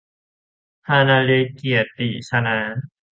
[0.87, 2.59] ฮานาเล- กีรติ ชนา